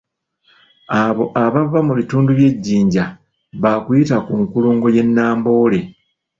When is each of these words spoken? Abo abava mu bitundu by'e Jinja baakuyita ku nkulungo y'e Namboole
Abo 1.03 1.23
abava 1.43 1.79
mu 1.87 1.93
bitundu 1.99 2.29
by'e 2.37 2.49
Jinja 2.65 3.05
baakuyita 3.61 4.17
ku 4.25 4.33
nkulungo 4.41 4.87
y'e 4.95 5.03
Namboole 5.15 5.79